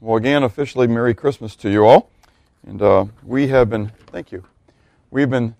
[0.00, 2.12] Well, again, officially, Merry Christmas to you all.
[2.64, 4.44] And uh, we have been, thank you.
[5.10, 5.56] We've been,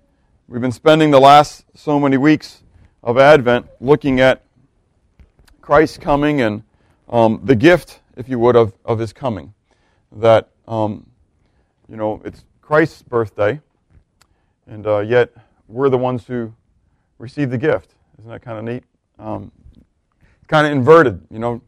[0.46, 2.62] we've been spending the last so many weeks
[3.02, 4.44] of Advent looking at
[5.60, 6.62] Christ's coming and
[7.08, 9.54] um, the gift, if you would, of, of his coming.
[10.12, 11.04] That, um,
[11.88, 13.60] you know, it's Christ's birthday,
[14.68, 15.32] and uh, yet
[15.66, 16.54] we're the ones who
[17.18, 17.96] receive the gift.
[18.20, 18.84] Isn't that kind of neat?
[19.18, 19.50] Um,
[20.46, 21.60] kind of inverted, you know.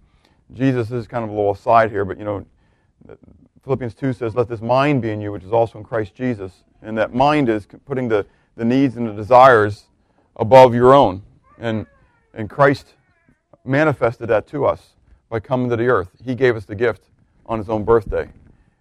[0.53, 2.45] Jesus is kind of a little aside here, but you know,
[3.65, 6.65] Philippians 2 says, Let this mind be in you, which is also in Christ Jesus.
[6.83, 8.27] And that mind is putting the,
[8.57, 9.85] the needs and the desires
[10.37, 11.23] above your own.
[11.59, 11.87] And,
[12.33, 12.95] and Christ
[13.65, 14.95] manifested that to us
[15.29, 16.11] by coming to the earth.
[16.25, 17.11] He gave us the gift
[17.47, 18.29] on his own birthday.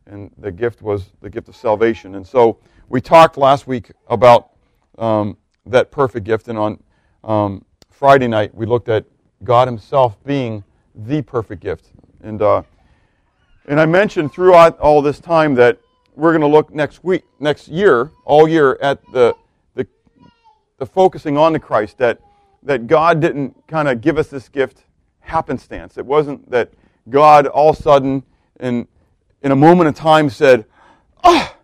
[0.05, 2.16] And the gift was the gift of salvation.
[2.16, 4.52] And so we talked last week about
[4.98, 6.48] um, that perfect gift.
[6.48, 6.84] And on
[7.23, 9.06] um, Friday night, we looked at
[9.44, 10.64] God Himself being
[10.95, 11.92] the perfect gift.
[12.23, 12.64] And uh,
[13.70, 15.80] and I mentioned throughout all this time that
[16.16, 19.36] we're going to look next week, next year, all year at the,
[19.75, 19.86] the,
[20.80, 22.20] the focusing on the Christ, that,
[22.64, 24.86] that God didn't kind of give us this gift
[25.20, 26.00] happenstance.
[26.00, 26.73] It wasn't that
[27.09, 28.23] God all of a sudden,
[28.59, 28.88] in,
[29.44, 30.66] in a moment of time, said,
[31.23, 31.56] Oh,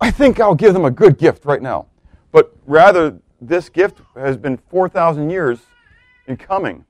[0.00, 1.88] I think I'll give them a good gift right now.
[2.32, 5.58] But rather, this gift has been 4,000 years
[6.26, 6.86] in coming.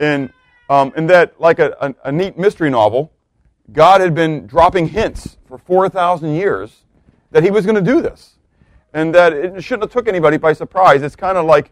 [0.00, 0.32] And
[0.68, 3.12] um, and that, like a, a, a neat mystery novel,
[3.72, 6.84] God had been dropping hints for 4,000 years
[7.30, 8.36] that he was going to do this.
[8.92, 11.02] And that it shouldn't have took anybody by surprise.
[11.02, 11.70] It's kind of like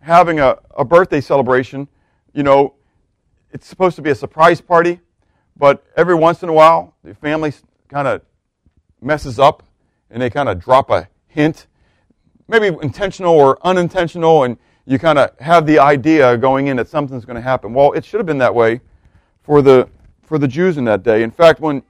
[0.00, 1.88] having a, a birthday celebration.
[2.34, 2.74] You know,
[3.52, 5.00] it's supposed to be a surprise party,
[5.56, 7.52] but every once in a while, the family
[7.88, 8.22] kind of
[9.00, 9.62] messes up
[10.10, 11.66] and they kind of drop a hint,
[12.48, 17.26] maybe intentional or unintentional, and you kind of have the idea going in that something's
[17.26, 17.74] going to happen.
[17.74, 18.80] Well, it should have been that way
[19.42, 19.86] for the
[20.22, 21.22] for the Jews in that day.
[21.22, 21.82] In fact, when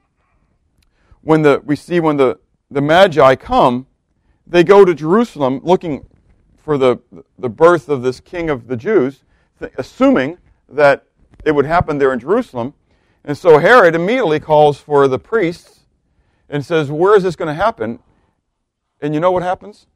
[1.20, 2.40] when the we see when the
[2.72, 3.86] the Magi come,
[4.48, 6.06] they go to Jerusalem looking
[6.56, 6.98] for the
[7.38, 9.22] the birth of this king of the Jews,
[9.60, 10.38] th- assuming
[10.68, 11.04] that
[11.44, 12.74] it would happen there in Jerusalem.
[13.22, 15.84] And so Herod immediately calls for the priests
[16.48, 18.00] and says, "Where is this going to happen?"
[19.00, 19.86] And you know what happens?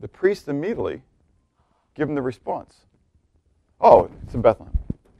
[0.00, 1.04] The priests immediately
[2.00, 2.76] Give them the response.
[3.78, 4.72] Oh, it's in Bethlehem.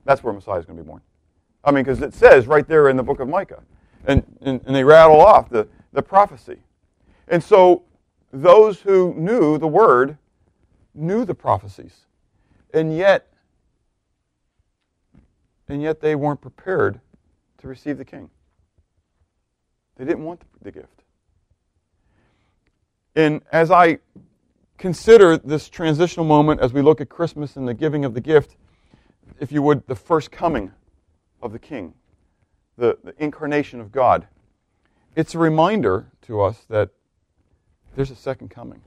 [0.06, 1.02] That's where Messiah is going to be born.
[1.62, 3.62] I mean, because it says right there in the book of Micah.
[4.06, 6.56] And, and, and they rattle off the, the prophecy.
[7.28, 7.82] And so
[8.32, 10.16] those who knew the word
[10.94, 12.06] knew the prophecies.
[12.72, 13.30] And yet,
[15.68, 16.98] and yet they weren't prepared
[17.58, 18.30] to receive the king.
[19.98, 21.02] They didn't want the gift.
[23.14, 23.98] And as I
[24.80, 28.56] consider this transitional moment as we look at Christmas and the giving of the gift,
[29.38, 30.72] if you would, the first coming
[31.42, 31.92] of the King,
[32.78, 34.26] the, the incarnation of God.
[35.14, 36.88] It's a reminder to us that
[37.94, 38.80] there's a second coming.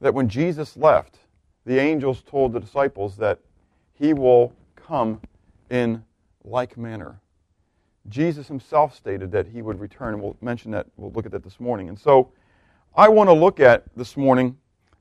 [0.00, 1.20] That when Jesus left,
[1.64, 3.38] the angels told the disciples that
[3.94, 5.20] he will come
[5.70, 6.02] in
[6.44, 7.20] like manner.
[8.08, 11.44] Jesus himself stated that he would return, and we'll mention that, we'll look at that
[11.44, 11.88] this morning.
[11.88, 12.32] And so,
[12.98, 14.56] I want to look at this morning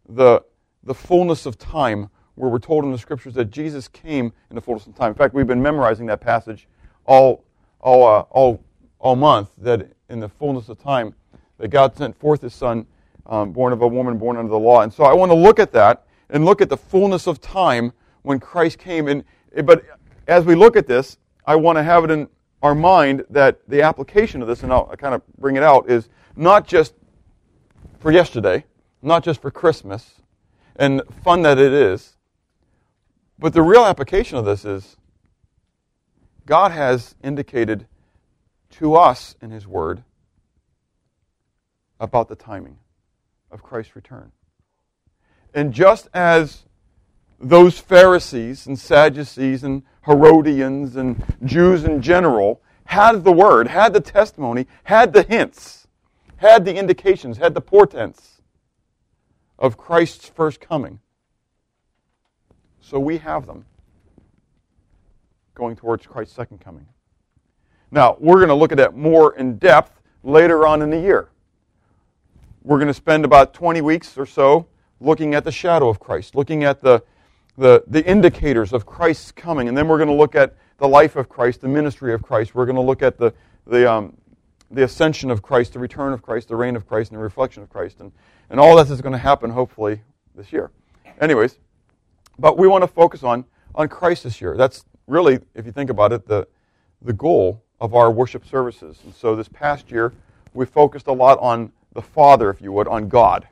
[0.10, 0.44] the,
[0.84, 4.62] the fullness of time, where we're told in the scriptures that Jesus came in the
[4.62, 5.12] fullness of time.
[5.12, 6.68] In fact, we've been memorizing that passage
[7.06, 7.46] all,
[7.80, 8.62] all, uh, all,
[9.00, 11.16] all month, that in the fullness of time,
[11.58, 12.86] that God sent forth his son,
[13.28, 14.82] um, born of a woman, born under the law.
[14.82, 17.94] And so I want to look at that and look at the fullness of time
[18.24, 19.08] when Christ came.
[19.08, 19.24] And,
[19.64, 19.86] but
[20.28, 22.28] as we look at this, I want to have it in
[22.62, 26.10] our mind that the application of this, and I'll kind of bring it out, is
[26.36, 26.94] not just
[28.06, 28.64] for yesterday,
[29.02, 30.22] not just for Christmas,
[30.76, 32.18] and fun that it is.
[33.40, 34.98] But the real application of this is
[36.46, 37.88] God has indicated
[38.74, 40.04] to us in His Word
[42.00, 42.78] about the timing
[43.50, 44.32] of Christ's return.
[45.56, 46.66] And just as
[47.40, 54.00] those Pharisees and Sadducees and Herodians and Jews in general had the Word, had the
[54.00, 55.85] testimony, had the hints,
[56.46, 58.42] had the indications, had the portents
[59.58, 61.00] of Christ's first coming.
[62.82, 63.66] So we have them
[65.56, 66.86] going towards Christ's second coming.
[67.92, 71.30] Now, we're going to look at that more in depth later on in the year.
[72.64, 74.68] We're going to spend about 20 weeks or so
[75.00, 77.04] looking at the shadow of Christ, looking at the,
[77.58, 81.16] the, the indicators of Christ's coming, and then we're going to look at the life
[81.16, 82.54] of Christ, the ministry of Christ.
[82.54, 83.34] We're going to look at the,
[83.66, 84.18] the, um,
[84.72, 87.64] the ascension of Christ, the return of Christ, the reign of Christ, and the reflection
[87.64, 88.00] of Christ.
[88.00, 88.12] And,
[88.50, 90.02] and all this is going to happen, hopefully,
[90.36, 90.72] this year.
[91.22, 91.58] Anyways,
[92.38, 94.58] but we want to focus on, on Christ this year.
[94.58, 96.48] That's really, if you think about it, the,
[97.02, 99.00] the goal of our worship services.
[99.06, 100.14] And so this past year,
[100.54, 103.48] we focused a lot on the Father, if you would, on God,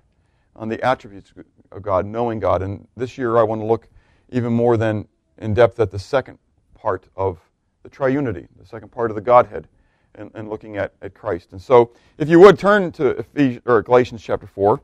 [0.55, 1.33] on the attributes
[1.71, 2.61] of God, knowing God.
[2.61, 3.87] And this year, I want to look
[4.29, 5.07] even more than
[5.37, 6.39] in depth at the second
[6.73, 7.39] part of
[7.83, 9.67] the triunity, the second part of the Godhead,
[10.15, 11.51] and, and looking at, at Christ.
[11.51, 14.81] And so, if you would turn to Ephesians, or Galatians chapter 4,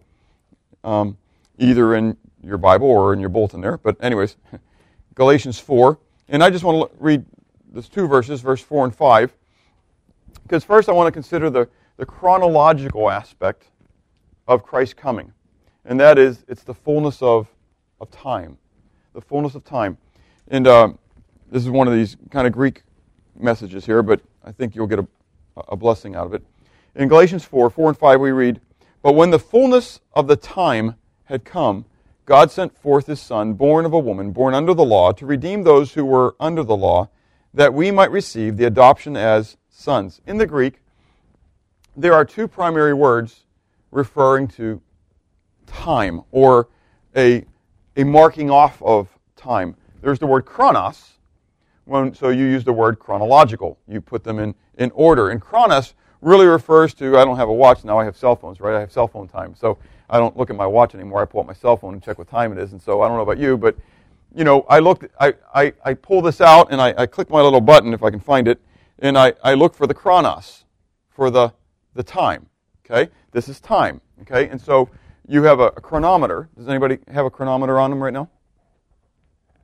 [0.83, 1.17] um,
[1.57, 3.77] either in your Bible or in your bulletin there.
[3.77, 4.37] But, anyways,
[5.15, 5.97] Galatians 4.
[6.29, 7.25] And I just want to read
[7.71, 9.33] those two verses, verse 4 and 5.
[10.43, 11.67] Because first I want to consider the,
[11.97, 13.65] the chronological aspect
[14.47, 15.31] of Christ's coming.
[15.85, 17.47] And that is, it's the fullness of,
[17.99, 18.57] of time.
[19.13, 19.97] The fullness of time.
[20.47, 20.89] And uh,
[21.51, 22.83] this is one of these kind of Greek
[23.37, 25.07] messages here, but I think you'll get a,
[25.55, 26.43] a blessing out of it.
[26.95, 28.61] In Galatians 4, 4 and 5, we read,
[29.01, 31.85] But when the fullness of the time had come,
[32.25, 35.63] God sent forth his Son, born of a woman, born under the law, to redeem
[35.63, 37.09] those who were under the law,
[37.53, 40.21] that we might receive the adoption as sons.
[40.27, 40.81] In the Greek,
[41.95, 43.45] there are two primary words
[43.91, 44.81] referring to
[45.65, 46.67] time or
[47.15, 47.45] a,
[47.95, 49.75] a marking off of time.
[50.01, 51.18] There's the word chronos.
[51.89, 53.79] When, so you use the word chronological.
[53.87, 55.29] You put them in, in order.
[55.29, 58.59] And chronos really refers to, I don't have a watch now, I have cell phones,
[58.59, 58.75] right?
[58.75, 59.55] I have cell phone time.
[59.55, 59.77] So
[60.09, 61.21] I don't look at my watch anymore.
[61.21, 62.73] I pull out my cell phone and check what time it is.
[62.73, 63.75] And so I don't know about you, but
[64.35, 65.33] you know, I look, I,
[65.95, 68.61] pull this out and I, I click my little button if I can find it,
[68.99, 70.65] and I, I look for the chronos,
[71.09, 71.51] for the,
[71.95, 72.45] the time.
[72.85, 73.11] Okay?
[73.31, 74.01] This is time.
[74.21, 74.47] Okay?
[74.49, 74.89] And so
[75.27, 76.49] you have a, a chronometer.
[76.55, 78.29] Does anybody have a chronometer on them right now?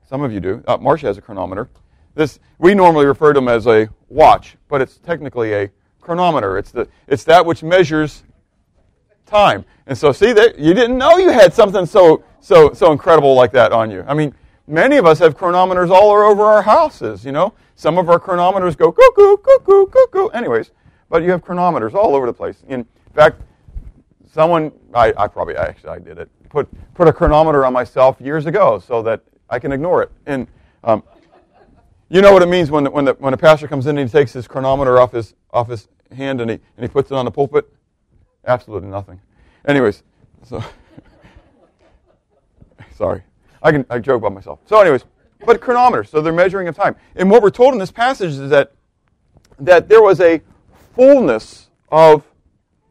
[0.08, 0.64] Some of you do.
[0.68, 1.70] Uh, has a chronometer.
[2.16, 5.70] This we normally refer to them as a watch, but it's technically a
[6.02, 6.58] chronometer.
[6.58, 8.24] It's the it's that which measures
[9.26, 9.66] time.
[9.88, 13.52] And so see that you didn't know you had something so so so incredible like
[13.52, 14.04] that on you.
[14.08, 14.34] I mean,
[14.68, 17.54] many of us have chronometers all over our houses, you know.
[17.76, 20.28] Some of our chronometers go cuckoo, cuckoo, cuckoo.
[20.30, 20.72] Anyways,
[21.10, 22.64] but you have chronometers all over the place.
[22.68, 23.42] In fact,
[24.32, 28.46] someone, I, I probably, actually, I did it, put, put a chronometer on myself years
[28.46, 30.12] ago so that I can ignore it.
[30.26, 30.48] And
[30.84, 31.04] um,
[32.10, 34.12] you know what it means when, when, the, when a pastor comes in and he
[34.12, 37.26] takes his chronometer off his, off his hand and he, and he puts it on
[37.26, 37.72] the pulpit?
[38.46, 39.20] Absolutely nothing.
[39.68, 40.04] Anyways,
[40.44, 40.64] so,
[42.96, 43.24] sorry.
[43.64, 44.60] I can I joke about myself.
[44.68, 45.06] So, anyways,
[45.44, 46.96] but chronometers, so they're measuring of time.
[47.16, 48.74] And what we're told in this passage is that
[49.60, 50.42] that there was a
[50.94, 52.24] fullness of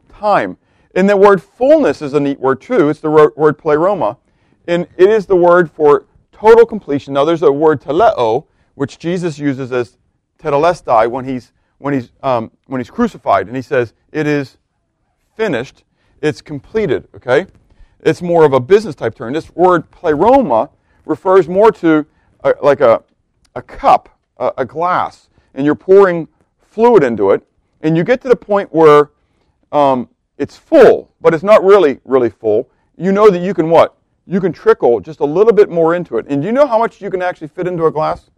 [0.08, 0.56] time.
[0.94, 2.88] And the word fullness is a neat word too.
[2.88, 4.18] It's the word pleroma.
[4.66, 7.14] And it is the word for total completion.
[7.14, 9.98] Now there's a word teleo, which Jesus uses as
[10.38, 14.58] tetelestai when he's when he's um, when he's crucified, and he says it is
[15.36, 15.84] finished,
[16.20, 17.08] it's completed.
[17.14, 17.46] Okay,
[18.00, 19.32] it's more of a business type term.
[19.32, 20.70] This word pleroma
[21.04, 22.06] refers more to
[22.44, 23.02] a, like a,
[23.54, 26.28] a cup, a, a glass, and you're pouring
[26.60, 27.46] fluid into it,
[27.82, 29.10] and you get to the point where
[29.72, 32.70] um, it's full, but it's not really, really full.
[32.96, 33.96] You know that you can what?
[34.26, 36.26] You can trickle just a little bit more into it.
[36.28, 38.30] And do you know how much you can actually fit into a glass?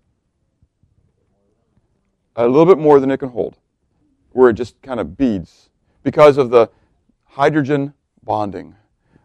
[2.37, 3.57] A little bit more than it can hold,
[4.33, 5.71] where it just kind of beads
[6.03, 6.71] because of the
[7.25, 8.75] hydrogen bonding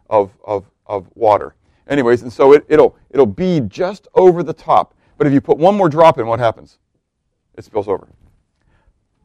[0.08, 1.54] of, of, of water.
[1.86, 4.94] Anyways, and so it, it'll, it'll bead just over the top.
[5.18, 6.78] But if you put one more drop in, what happens?
[7.54, 8.08] It spills over.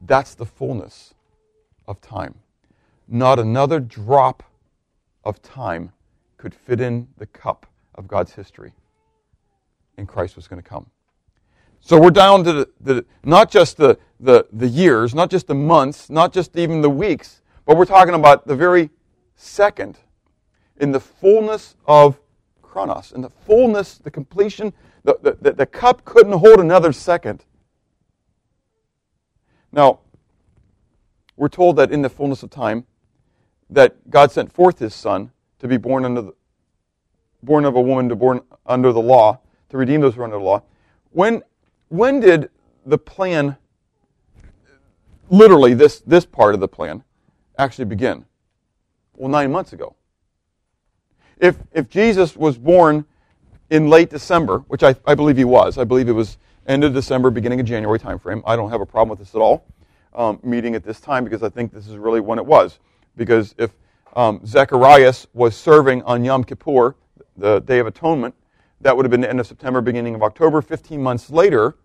[0.06, 1.14] That's the fullness
[1.88, 2.36] of time.
[3.08, 4.44] Not another drop
[5.24, 5.94] of time
[6.38, 8.74] could fit in the cup of God's history.
[9.98, 10.88] And Christ was going to come.
[11.88, 15.56] So we're down to the, the, not just the, the, the years, not just the
[15.56, 18.90] months, not just even the weeks, but we're talking about the very
[19.38, 19.98] second
[20.82, 22.20] in the fullness of
[22.62, 24.74] chronos, in the fullness, the completion,
[25.06, 27.46] the, the, the cup couldn't hold another second.
[29.72, 30.00] Now,
[31.38, 32.86] we're told that in the fullness of time,
[33.70, 36.34] that God sent forth His Son to be born under the,
[37.42, 39.40] born of a woman to born under the law
[39.70, 40.62] to redeem those who are under the law.
[41.12, 41.44] When
[41.90, 42.50] when did
[42.86, 43.58] the plan,
[45.30, 47.04] literally this this part of the plan,
[47.58, 48.26] actually begin?
[49.16, 49.96] Well, nine months ago.
[51.40, 53.06] If, if Jesus was born
[53.70, 56.94] in late December, which I, I believe he was, I believe it was end of
[56.94, 58.42] December, beginning of January timeframe.
[58.46, 59.66] I don't have a problem with this at all,
[60.14, 62.80] um, meeting at this time, because I think this is really when it was.
[63.16, 63.72] Because if
[64.16, 66.96] um, Zacharias was serving on Yom Kippur,
[67.36, 68.34] the Day of Atonement,
[68.82, 70.62] that would have been the end of September, beginning of October.
[70.62, 71.76] 15 months later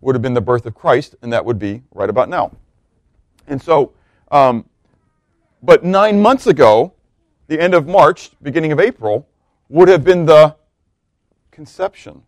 [0.00, 2.52] would have been the birth of Christ, and that would be right about now.
[3.46, 3.92] And so,
[4.30, 4.68] um,
[5.62, 6.92] but nine months ago,
[7.46, 9.28] the end of March, beginning of April,
[9.68, 10.56] would have been the
[11.50, 12.22] conception.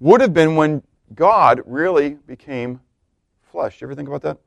[0.00, 0.82] Would have been when
[1.14, 2.80] God really became
[3.50, 3.80] flesh.
[3.80, 4.38] You ever think about that?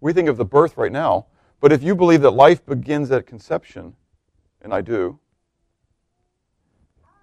[0.00, 1.26] We think of the birth right now,
[1.60, 3.94] but if you believe that life begins at conception,
[4.62, 5.18] and I do,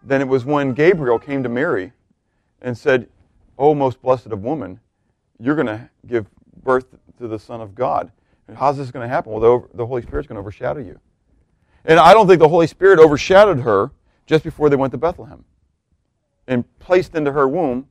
[0.04, 1.94] then it was when Gabriel came to Mary
[2.62, 3.08] and said,
[3.58, 4.80] Oh, most blessed of woman,
[5.40, 6.26] you're going to give
[6.64, 6.86] birth
[7.20, 8.12] to the Son of God.
[8.48, 9.32] And how's this going to happen?
[9.32, 11.00] Well, the Holy Spirit's going to overshadow you.
[11.86, 13.92] And I don't think the Holy Spirit overshadowed her
[14.26, 15.44] just before they went to Bethlehem
[16.48, 17.88] and placed into her womb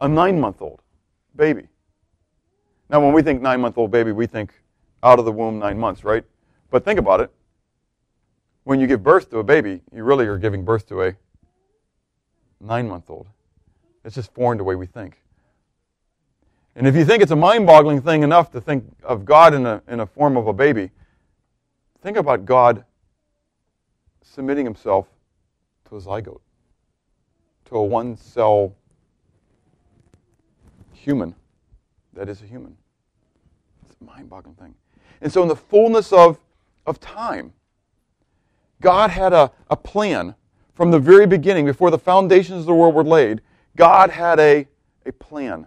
[0.00, 0.82] a nine month old
[1.34, 1.68] baby.
[2.90, 4.52] Now, when we think nine month old baby, we think
[5.02, 6.24] out of the womb nine months, right?
[6.70, 7.30] But think about it.
[8.64, 11.16] When you give birth to a baby, you really are giving birth to a
[12.60, 13.26] nine month old.
[14.04, 15.20] It's just foreign to the way we think.
[16.76, 19.66] And if you think it's a mind boggling thing enough to think of God in
[19.66, 20.90] a, in a form of a baby,
[22.02, 22.84] think about God
[24.22, 25.08] submitting himself
[25.88, 26.40] to a zygote,
[27.66, 28.74] to a one cell
[30.92, 31.34] human
[32.12, 32.76] that is a human.
[33.84, 34.74] It's a mind boggling thing.
[35.20, 36.38] And so, in the fullness of,
[36.86, 37.52] of time,
[38.80, 40.34] God had a, a plan
[40.78, 43.40] from the very beginning, before the foundations of the world were laid.
[43.74, 44.64] God had a,
[45.04, 45.66] a plan.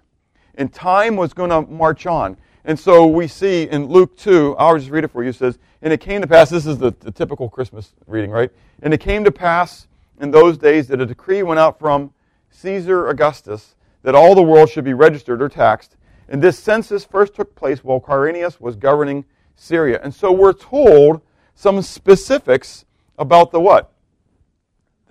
[0.55, 2.37] And time was going to march on.
[2.63, 5.31] And so we see in Luke 2, I'll just read it for you.
[5.31, 8.51] It says, And it came to pass, this is the, the typical Christmas reading, right?
[8.81, 9.89] And it came to pass
[10.21, 12.13] in those days that a decree went out from
[12.49, 15.97] Caesar Augustus that all the world should be registered or taxed.
[16.29, 19.25] And this census first took place while Quirinius was governing
[19.57, 19.99] Syria.
[20.01, 21.19] And so we're told
[21.53, 22.85] some specifics
[23.17, 23.91] about the what?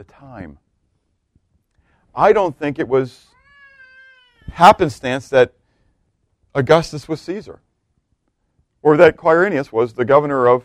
[0.00, 0.57] The time.
[2.14, 3.26] I don't think it was
[4.50, 5.52] happenstance that
[6.54, 7.61] Augustus was Caesar
[8.80, 10.64] or that Quirinius was the governor of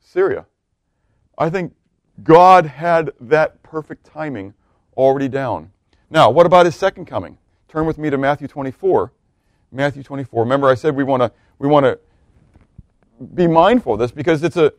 [0.00, 0.46] Syria.
[1.36, 1.74] I think
[2.22, 4.54] God had that perfect timing
[4.96, 5.70] already down.
[6.08, 7.36] Now, what about his second coming?
[7.68, 9.12] Turn with me to Matthew 24.
[9.70, 10.44] Matthew 24.
[10.44, 11.98] Remember, I said we want to we want to
[13.34, 14.72] be mindful of this because it's a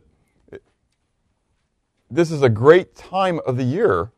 [2.10, 4.10] this is a great time of the year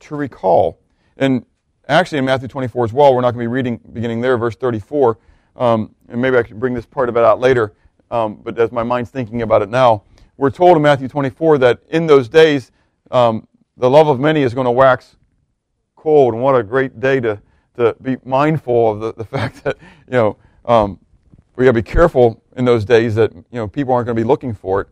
[0.00, 0.80] to recall.
[1.16, 1.44] And
[1.88, 4.56] actually, in Matthew 24 as well, we're not going to be reading beginning there, verse
[4.56, 5.18] 34.
[5.56, 7.74] Um, and maybe I can bring this part of it out later.
[8.10, 10.04] Um, but as my mind's thinking about it now,
[10.36, 12.70] we're told in Matthew 24 that in those days,
[13.10, 15.16] um, the love of many is going to wax
[15.96, 16.34] cold.
[16.34, 17.40] And what a great day to,
[17.76, 20.98] to be mindful of the, the fact that, you know, um,
[21.56, 24.22] we got to be careful in those days that, you know, people aren't going to
[24.22, 24.88] be looking for it.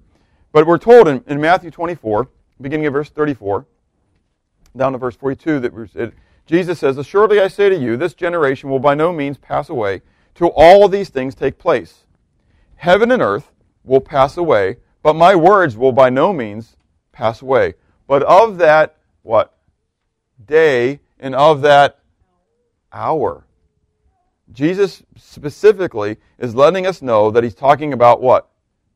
[0.56, 2.28] But we're told in, in Matthew 24,
[2.62, 3.66] beginning of verse 34,
[4.74, 6.14] down to verse 42, that
[6.46, 10.00] Jesus says, Assuredly I say to you, this generation will by no means pass away
[10.34, 12.06] till all these things take place.
[12.76, 13.52] Heaven and earth
[13.84, 16.78] will pass away, but my words will by no means
[17.12, 17.74] pass away.
[18.06, 19.58] But of that, what?
[20.42, 21.98] Day and of that
[22.94, 23.44] hour.
[24.50, 28.48] Jesus specifically is letting us know that he's talking about what?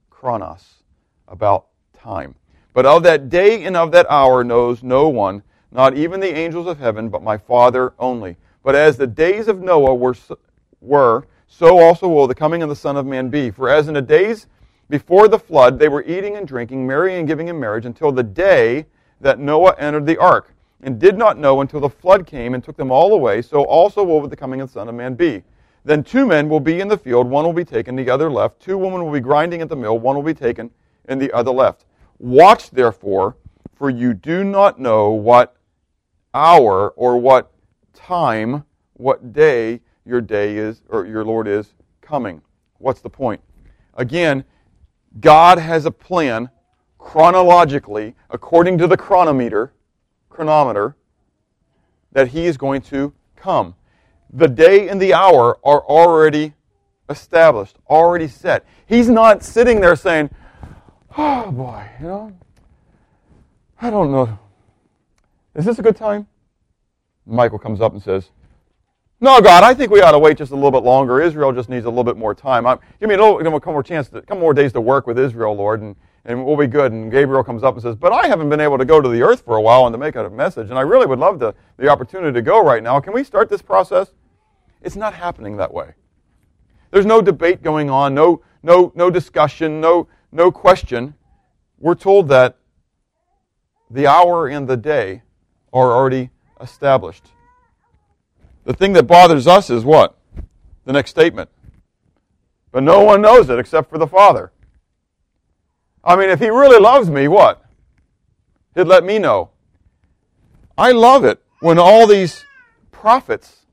[0.08, 0.79] Chronos
[1.30, 2.34] about time.
[2.74, 6.66] But of that day and of that hour knows no one, not even the angels
[6.66, 8.36] of heaven, but my Father only.
[8.62, 10.14] But as the days of Noah were,
[10.80, 13.50] were so also will the coming of the Son of Man be.
[13.50, 14.46] For as in the days
[14.88, 18.22] before the flood, they were eating and drinking, marrying and giving in marriage, until the
[18.22, 18.86] day
[19.20, 22.76] that Noah entered the ark, and did not know until the flood came and took
[22.76, 25.42] them all away, so also will the coming of the Son of Man be.
[25.84, 28.60] Then two men will be in the field, one will be taken, the other left.
[28.60, 30.70] Two women will be grinding at the mill, one will be taken,
[31.10, 31.84] and the other left.
[32.18, 33.36] Watch therefore,
[33.74, 35.56] for you do not know what
[36.32, 37.52] hour or what
[37.92, 38.64] time,
[38.94, 42.40] what day your day is, or your Lord is coming.
[42.78, 43.40] What's the point?
[43.94, 44.44] Again,
[45.20, 46.48] God has a plan
[46.98, 49.72] chronologically, according to the chronometer,
[50.28, 50.96] chronometer,
[52.12, 53.74] that He is going to come.
[54.32, 56.54] The day and the hour are already
[57.08, 58.64] established, already set.
[58.86, 60.30] He's not sitting there saying,
[61.16, 62.38] oh boy, you know,
[63.80, 64.38] I don't know.
[65.54, 66.26] Is this a good time?
[67.26, 68.30] Michael comes up and says,
[69.20, 71.20] No, God, I think we ought to wait just a little bit longer.
[71.20, 72.66] Israel just needs a little bit more time.
[72.66, 74.80] I'm, give me a little, give me a couple more chance, to, more days to
[74.80, 76.92] work with Israel, Lord, and, and we'll be good.
[76.92, 79.22] And Gabriel comes up and says, But I haven't been able to go to the
[79.22, 81.54] earth for a while and to make a message, and I really would love the,
[81.76, 83.00] the opportunity to go right now.
[83.00, 84.12] Can we start this process?
[84.82, 85.94] It's not happening that way.
[86.90, 91.14] There's no debate going on, no, no, no discussion, no, no question,
[91.78, 92.56] we're told that
[93.90, 95.22] the hour and the day
[95.72, 97.24] are already established.
[98.64, 100.16] The thing that bothers us is what?
[100.84, 101.50] The next statement.
[102.70, 104.52] But no one knows it except for the Father.
[106.04, 107.64] I mean, if He really loves me, what?
[108.74, 109.50] He'd let me know.
[110.78, 112.44] I love it when all these
[112.92, 113.66] prophets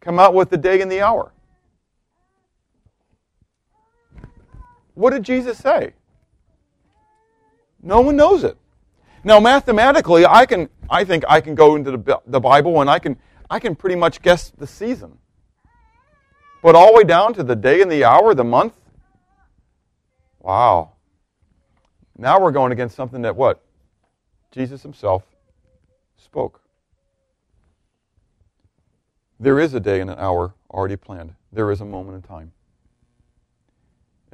[0.00, 1.32] come out with the day and the hour.
[4.94, 5.92] What did Jesus say?
[7.82, 8.56] No one knows it.
[9.24, 12.98] Now, mathematically, I can, I think I can go into the, the Bible and I
[12.98, 13.16] can,
[13.50, 15.18] I can pretty much guess the season.
[16.62, 18.74] But all the way down to the day and the hour, the month,
[20.40, 20.92] wow.
[22.16, 23.62] Now we're going against something that what?
[24.50, 25.24] Jesus himself
[26.16, 26.60] spoke.
[29.40, 31.34] There is a day and an hour already planned.
[31.52, 32.52] There is a moment in time.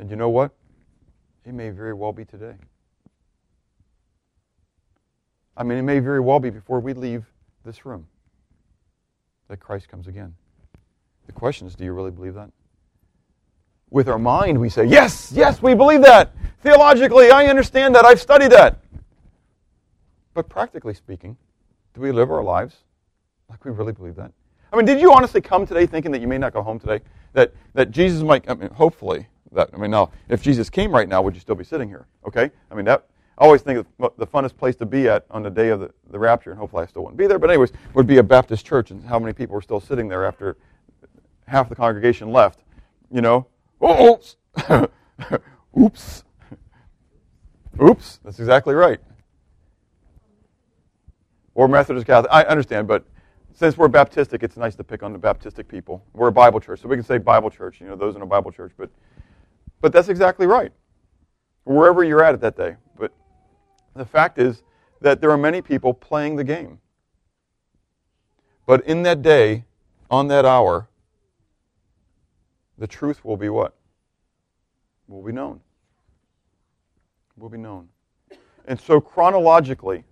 [0.00, 0.52] And you know what?
[1.45, 2.54] It may very well be today.
[5.54, 7.26] I mean, it may very well be before we leave
[7.66, 8.07] this room
[9.49, 10.35] that Christ comes again.
[11.26, 12.50] The question is do you really believe that?
[13.90, 16.33] With our mind, we say, yes, yes, we believe that.
[16.62, 18.07] Theologically, I understand that.
[18.07, 18.78] I've studied that.
[20.33, 21.37] But practically speaking,
[21.92, 22.76] do we live our lives
[23.50, 24.33] like we really believe that?
[24.73, 27.00] I mean, did you honestly come today thinking that you may not go home today?
[27.35, 31.09] That, that Jesus might, I mean, hopefully, that, I mean, now, if Jesus came right
[31.09, 32.07] now, would you still be sitting here?
[32.26, 32.50] Okay?
[32.71, 33.07] I mean, that,
[33.38, 36.19] I always think the funnest place to be at on the day of the, the
[36.19, 38.90] rapture, and hopefully I still wouldn't be there, but anyways, would be a Baptist church,
[38.90, 40.57] and how many people were still sitting there after
[41.47, 42.61] half the congregation left?
[43.11, 43.47] You know?
[43.80, 44.21] Oh,
[45.78, 46.25] oops.
[47.80, 48.21] oops.
[48.25, 49.00] That's exactly right
[51.54, 52.33] or Methodist Catholic.
[52.33, 53.04] I understand, but
[53.52, 56.02] since we're Baptistic, it's nice to pick on the Baptistic people.
[56.14, 58.26] We're a Bible church, so we can say Bible church, you know, those in a
[58.26, 58.73] Bible church.
[58.78, 58.88] But,
[59.81, 60.73] but that's exactly right.
[61.65, 62.77] Wherever you're at at that day.
[62.99, 63.13] But
[63.95, 64.63] the fact is
[65.01, 66.79] that there are many people playing the game.
[68.67, 69.65] But in that day,
[70.11, 70.89] on that hour,
[72.79, 73.75] the truth will be what?
[75.09, 75.61] Will be known.
[77.37, 77.89] Will be known.
[78.67, 80.05] And so chronologically,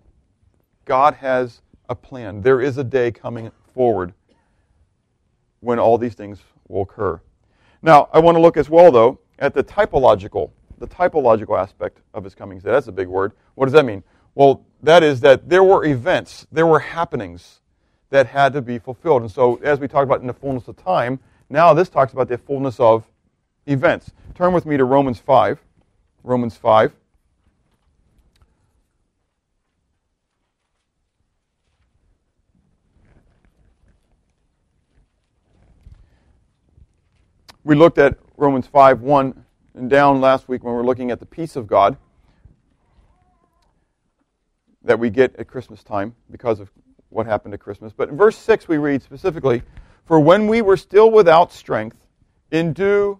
[0.85, 2.41] God has a plan.
[2.41, 4.13] There is a day coming forward
[5.61, 7.21] when all these things will occur.
[7.81, 12.23] Now, I want to look as well, though, at the typological, the typological aspect of
[12.23, 12.59] his coming.
[12.59, 13.33] That's a big word.
[13.55, 14.03] What does that mean?
[14.35, 17.61] Well, that is that there were events, there were happenings
[18.09, 19.23] that had to be fulfilled.
[19.23, 22.27] And so, as we talked about in the fullness of time, now this talks about
[22.27, 23.05] the fullness of
[23.65, 24.11] events.
[24.35, 25.59] Turn with me to Romans 5.
[26.23, 26.93] Romans 5.
[37.63, 41.19] We looked at Romans 5 1 and down last week when we are looking at
[41.19, 41.97] the peace of God
[44.81, 46.71] that we get at Christmas time because of
[47.09, 47.91] what happened at Christmas.
[47.91, 49.61] But in verse 6, we read specifically
[50.05, 51.97] For when we were still without strength,
[52.49, 53.19] in due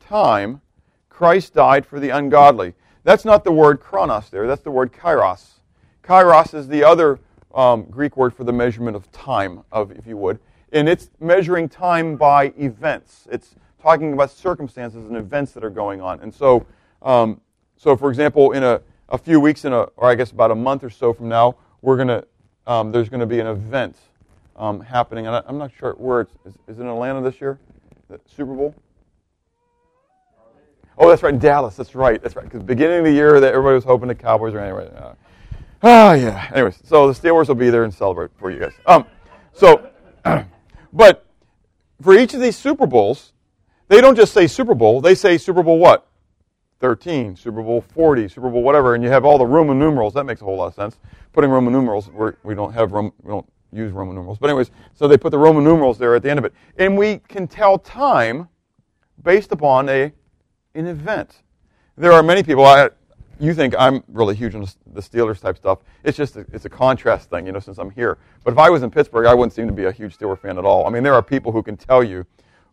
[0.00, 0.62] time,
[1.10, 2.74] Christ died for the ungodly.
[3.04, 5.60] That's not the word chronos there, that's the word kairos.
[6.02, 7.20] Kairos is the other
[7.54, 10.38] um, Greek word for the measurement of time, of if you would
[10.72, 13.26] and it's measuring time by events.
[13.30, 16.20] It's talking about circumstances and events that are going on.
[16.20, 16.66] And so,
[17.02, 17.40] um,
[17.76, 20.54] so for example, in a, a few weeks, in a, or I guess about a
[20.54, 22.24] month or so from now, we're gonna
[22.66, 23.96] um, there's going to be an event
[24.54, 26.32] um, happening, and I, am not sure where it's.
[26.44, 27.58] Is, is, it in Atlanta this year?
[28.10, 28.74] The Super Bowl.
[30.98, 31.76] Oh, that's right, Dallas.
[31.76, 32.20] That's right.
[32.20, 32.44] That's right.
[32.44, 34.90] Because beginning of the year, that everybody was hoping the Cowboys are anyway.
[34.94, 35.14] Uh,
[35.82, 36.50] ah, yeah.
[36.52, 38.72] Anyways, so the Steelers will be there and celebrate for you guys.
[38.86, 39.06] Um,
[39.52, 39.90] so.
[40.92, 41.26] But
[42.00, 43.32] for each of these Super Bowls,
[43.88, 46.06] they don't just say Super Bowl, they say Super Bowl what?
[46.80, 50.14] 13, Super Bowl 40, Super Bowl whatever, and you have all the Roman numerals.
[50.14, 50.98] That makes a whole lot of sense.
[51.32, 54.38] Putting Roman numerals, we're, we don't have Roman, we don't use Roman numerals.
[54.38, 56.54] But anyways, so they put the Roman numerals there at the end of it.
[56.76, 58.48] And we can tell time
[59.22, 60.12] based upon a,
[60.74, 61.42] an event.
[61.96, 62.90] There are many people, I,
[63.40, 65.80] you think I'm really huge on the Steelers type stuff.
[66.04, 68.18] It's just a, it's a contrast thing, you know, since I'm here.
[68.44, 70.58] But if I was in Pittsburgh, I wouldn't seem to be a huge Steeler fan
[70.58, 70.86] at all.
[70.86, 72.24] I mean, there are people who can tell you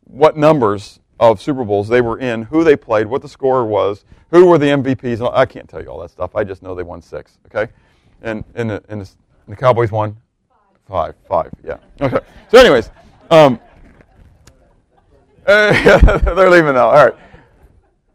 [0.03, 4.05] what numbers of Super Bowls they were in, who they played, what the score was,
[4.31, 5.33] who were the MVPs.
[5.33, 6.35] I can't tell you all that stuff.
[6.35, 7.37] I just know they won six.
[7.47, 7.71] Okay,
[8.21, 9.09] and and the, and the,
[9.47, 10.17] and the Cowboys won
[10.87, 11.51] five, five.
[11.63, 11.77] Yeah.
[12.01, 12.19] Okay.
[12.49, 12.91] So, anyways,
[13.31, 13.59] um,
[15.47, 16.89] uh, they're leaving now.
[16.89, 17.15] All right.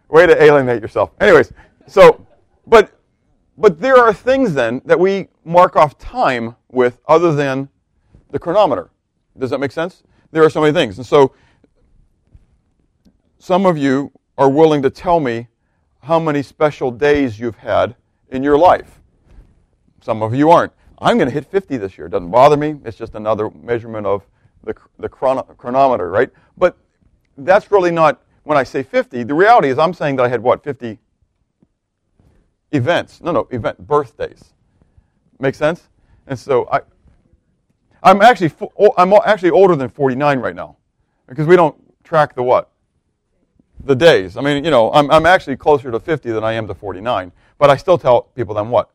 [0.09, 1.13] Way to alienate yourself.
[1.21, 1.53] Anyways,
[1.87, 2.27] so
[2.71, 2.93] but,
[3.59, 7.69] but there are things then that we mark off time with other than
[8.31, 8.91] the chronometer.
[9.37, 10.05] Does that make sense?
[10.31, 10.99] There are so many things.
[10.99, 11.33] And so
[13.41, 15.49] some of you are willing to tell me
[16.03, 17.97] how many special days you've had
[18.29, 19.01] in your life.
[20.03, 20.73] Some of you aren't.
[20.99, 22.07] I'm going to hit 50 this year.
[22.07, 22.77] It doesn't bother me.
[22.85, 24.27] It's just another measurement of
[24.63, 26.29] the, the chrono, chronometer, right?
[26.59, 26.77] But
[27.39, 30.43] that's really not, when I say 50, the reality is I'm saying that I had,
[30.43, 30.99] what, 50
[32.73, 33.23] events.
[33.23, 34.53] No, no, event birthdays.
[35.39, 35.89] Make sense?
[36.27, 36.81] And so I,
[38.03, 38.53] I'm actually
[38.99, 40.77] I'm actually older than 49 right now,
[41.27, 42.71] because we don't track the what,
[43.85, 44.37] the days.
[44.37, 47.33] I mean, you know, I'm, I'm actually closer to 50 than I am to 49.
[47.59, 48.91] But I still tell people then what?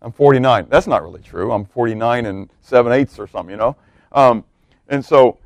[0.00, 0.66] I'm 49.
[0.68, 1.52] That's not really true.
[1.52, 3.76] I'm 49 and 7 eighths or something, you know?
[4.12, 4.44] Um,
[4.88, 5.38] and so,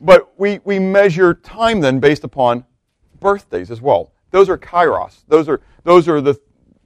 [0.00, 2.64] but we, we measure time then based upon
[3.20, 4.12] birthdays as well.
[4.30, 5.24] Those are kairos.
[5.28, 6.40] Those are, those are the,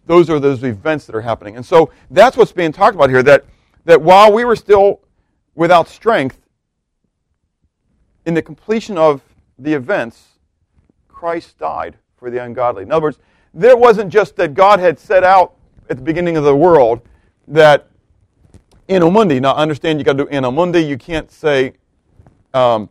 [0.06, 1.56] those are those events that are happening.
[1.56, 3.44] And so that's what's being talked about here, that,
[3.84, 5.00] that while we were still
[5.54, 6.38] without strength,
[8.24, 9.20] in the completion of
[9.58, 10.31] the events,
[11.22, 12.82] Christ died for the ungodly.
[12.82, 13.20] In other words,
[13.54, 15.54] there wasn't just that God had set out
[15.88, 17.00] at the beginning of the world
[17.46, 17.88] that
[18.88, 19.38] Anno Mundi.
[19.38, 20.80] Now, understand you got to do Anno Mundi.
[20.80, 21.74] You can't say
[22.52, 22.88] um,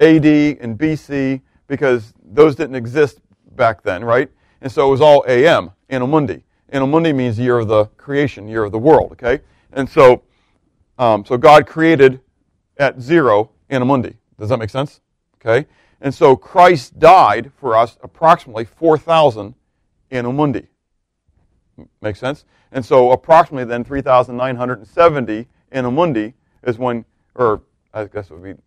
[0.00, 3.22] AD and BC because those didn't exist
[3.56, 4.30] back then, right?
[4.60, 6.44] And so it was all AM, Anno Mundi.
[6.68, 9.42] Anno Mundi means year of the creation, year of the world, okay?
[9.72, 10.24] And so,
[10.98, 12.20] um, so God created
[12.76, 14.18] at zero Anno Mundi.
[14.38, 15.00] Does that make sense?
[15.40, 15.66] Okay?
[16.00, 19.54] And so Christ died for us approximately 4,000
[20.10, 20.66] Anno Mundi.
[22.00, 22.44] Make sense?
[22.72, 26.34] And so approximately then 3,970 Anno Mundi
[26.64, 28.60] is when, or I guess it would be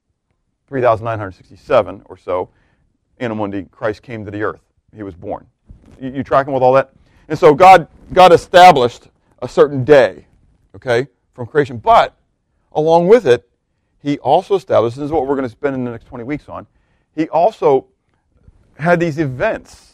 [0.68, 2.50] 3,967 or so
[3.20, 4.62] Anno Mundi, Christ came to the earth.
[4.96, 5.48] He was born.
[6.00, 6.92] You, you tracking with all that?
[7.28, 9.08] And so God, God established
[9.42, 10.28] a certain day,
[10.76, 11.78] okay, from creation.
[11.78, 12.18] But
[12.74, 13.50] along with it,
[14.02, 16.50] he also established, this is what we're going to spend in the next 20 weeks
[16.50, 16.68] on,
[17.16, 17.88] he also
[18.78, 19.94] had these events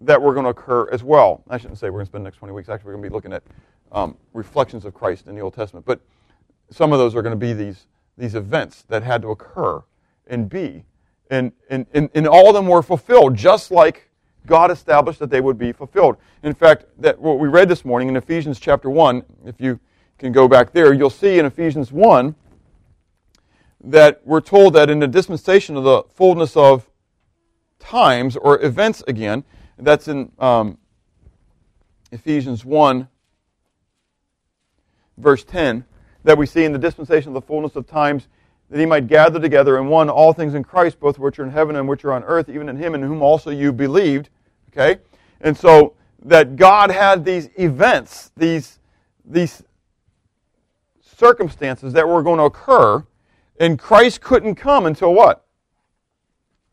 [0.00, 1.42] that were going to occur as well.
[1.48, 2.68] I shouldn't say we're going to spend the next 20 weeks.
[2.68, 3.42] Actually, we're going to be looking at
[3.92, 5.84] um, reflections of Christ in the Old Testament.
[5.84, 6.00] But
[6.70, 9.82] some of those are going to be these, these events that had to occur
[10.26, 10.84] and be.
[11.30, 14.08] And, and, and, and all of them were fulfilled, just like
[14.46, 16.16] God established that they would be fulfilled.
[16.42, 19.78] In fact, that what we read this morning in Ephesians chapter 1, if you
[20.18, 22.34] can go back there, you'll see in Ephesians 1
[23.82, 26.88] that we're told that in the dispensation of the fullness of
[27.78, 29.44] times or events again,
[29.78, 30.78] that's in um,
[32.10, 33.08] Ephesians 1,
[35.16, 35.84] verse 10,
[36.24, 38.28] that we see in the dispensation of the fullness of times
[38.70, 41.50] that he might gather together in one all things in Christ, both which are in
[41.50, 44.28] heaven and which are on earth, even in him in whom also you believed.
[44.70, 45.00] Okay?
[45.40, 48.78] And so that God had these events, these,
[49.24, 49.62] these
[51.00, 53.04] circumstances that were going to occur
[53.58, 55.44] and Christ couldn't come until what?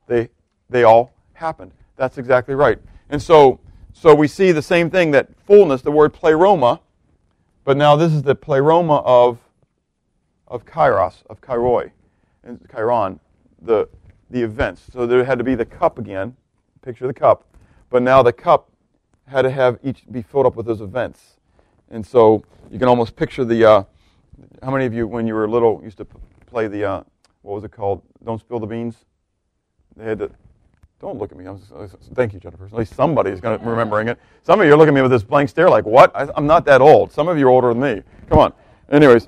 [0.07, 0.29] They,
[0.69, 1.71] they all happened.
[1.95, 2.79] That's exactly right.
[3.09, 3.59] And so,
[3.93, 6.81] so we see the same thing that fullness, the word pleroma,
[7.63, 9.39] but now this is the pleroma of,
[10.47, 11.91] of kairos, of kairoi,
[12.43, 13.19] and chiron,
[13.61, 13.89] the,
[14.29, 14.83] the events.
[14.91, 16.35] So there had to be the cup again,
[16.81, 17.45] picture the cup,
[17.89, 18.69] but now the cup
[19.27, 21.37] had to have each be filled up with those events.
[21.89, 23.83] And so you can almost picture the, uh,
[24.61, 26.07] how many of you, when you were little, used to
[26.55, 27.03] play the uh,
[27.41, 28.01] what was it called?
[28.23, 28.95] Don't spill the beans.
[29.97, 30.31] They had to.
[31.01, 31.43] Don't look at me.
[31.45, 31.59] I'm
[32.13, 32.65] thank you, Jennifer.
[32.65, 34.17] At least somebody is going to remembering it.
[34.43, 36.15] Some of you are looking at me with this blank stare, like, "What?
[36.15, 38.01] I, am not that old." Some of you are older than me.
[38.29, 38.53] Come on.
[38.89, 39.27] Anyways,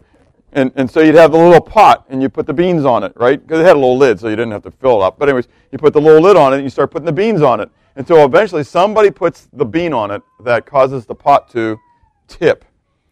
[0.53, 3.11] and and so you'd have the little pot, and you put the beans on it,
[3.17, 3.45] right?
[3.45, 5.19] Because it had a little lid, so you didn't have to fill it up.
[5.19, 7.41] But anyways, you put the little lid on it, and you start putting the beans
[7.41, 11.77] on it until eventually somebody puts the bean on it that causes the pot to
[12.29, 12.63] tip,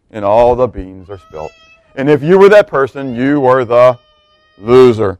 [0.10, 1.52] and all the beans are spilt.
[1.96, 4.00] And if you were that person, you were the
[4.58, 5.20] loser.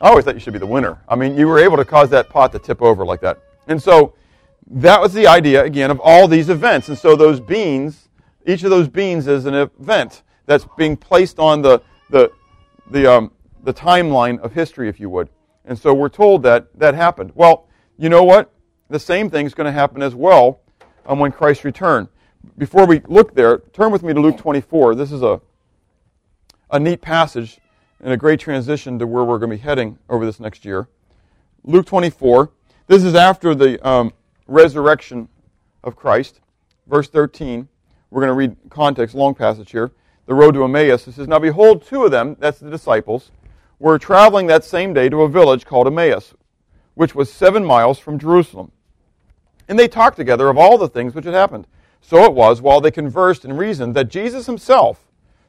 [0.00, 0.98] I always thought you should be the winner.
[1.08, 3.38] I mean, you were able to cause that pot to tip over like that.
[3.68, 4.14] And so
[4.70, 6.88] that was the idea, again, of all these events.
[6.88, 8.08] And so those beans,
[8.46, 12.30] each of those beans is an event that's being placed on the, the,
[12.90, 15.28] the, um, the timeline of history, if you would.
[15.64, 17.32] And so we're told that that happened.
[17.34, 18.52] Well, you know what?
[18.90, 20.60] The same thing is going to happen as well
[21.06, 22.08] um, when Christ returns.
[22.58, 24.94] Before we look there, turn with me to Luke 24.
[24.94, 25.40] This is a,
[26.70, 27.58] a neat passage
[28.00, 30.88] and a great transition to where we're going to be heading over this next year.
[31.64, 32.50] Luke 24.
[32.86, 34.12] This is after the um,
[34.46, 35.28] resurrection
[35.82, 36.40] of Christ.
[36.86, 37.68] Verse 13.
[38.10, 39.90] We're going to read context, long passage here.
[40.26, 41.06] The road to Emmaus.
[41.08, 43.30] It says, Now behold, two of them, that's the disciples,
[43.78, 46.34] were traveling that same day to a village called Emmaus,
[46.94, 48.70] which was seven miles from Jerusalem.
[49.66, 51.66] And they talked together of all the things which had happened.
[52.00, 55.06] So it was, while they conversed and reasoned, that Jesus himself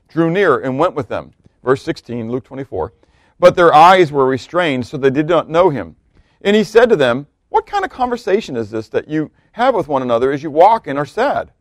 [0.07, 1.33] drew near and went with them
[1.65, 2.93] Verse 16, Luke 24.
[3.39, 5.95] But their eyes were restrained, so they did not know him.
[6.41, 9.87] And he said to them, What kind of conversation is this that you have with
[9.87, 11.51] one another as you walk and are sad?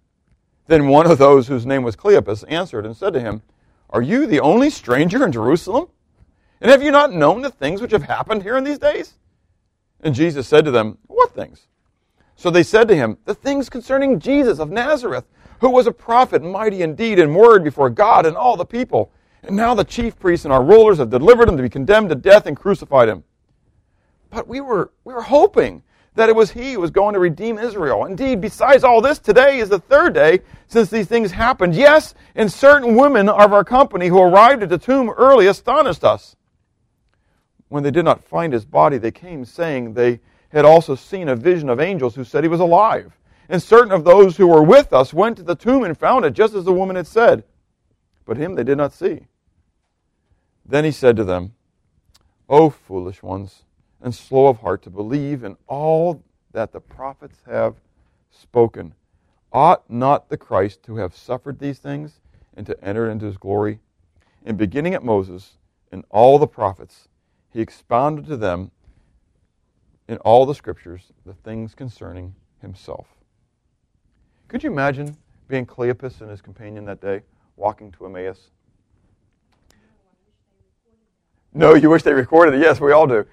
[0.67, 3.40] Then one of those whose name was Cleopas answered and said to him,
[3.88, 5.88] Are you the only stranger in Jerusalem?
[6.61, 9.14] And have you not known the things which have happened here in these days?
[10.03, 11.67] And Jesus said to them, What things?
[12.37, 15.25] So they said to him, The things concerning Jesus of Nazareth,
[15.61, 19.11] who was a prophet, mighty indeed in word before God and all the people
[19.47, 22.15] and now the chief priests and our rulers have delivered him to be condemned to
[22.15, 23.25] death and crucified him.
[24.31, 25.83] But we were, we were hoping
[26.15, 28.05] that it was he who was going to redeem Israel.
[28.05, 31.75] Indeed, besides all this, today is the third day since these things happened.
[31.75, 36.37] Yes, and certain women of our company who arrived at the tomb early astonished us.
[37.69, 41.37] When they did not find his body, they came saying they had also seen a
[41.37, 43.13] vision of angels who said he was alive.
[43.49, 46.33] And certain of those who were with us went to the tomb and found it
[46.33, 47.45] just as the woman had said.
[48.25, 49.27] But him they did not see.
[50.66, 51.55] Then he said to them,
[52.48, 53.64] O foolish ones,
[54.00, 56.22] and slow of heart to believe in all
[56.53, 57.77] that the prophets have
[58.31, 58.94] spoken.
[59.53, 62.20] Ought not the Christ to have suffered these things
[62.57, 63.81] and to enter into his glory?
[64.44, 65.59] And beginning at Moses
[65.92, 67.09] and all the prophets,
[67.50, 68.70] he expounded to them
[70.09, 73.07] in all the scriptures the things concerning himself.
[74.48, 75.16] Could you imagine
[75.48, 77.22] being Cleopas and his companion that day,
[77.57, 78.50] walking to Emmaus?
[81.55, 82.61] No, you wish they recorded it.
[82.61, 83.25] Yes, we all do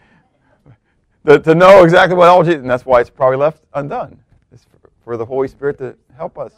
[1.23, 4.19] the, to know exactly what all Jesus, and that's why it's probably left undone.
[4.51, 4.65] It's
[5.03, 6.53] for the Holy Spirit to help us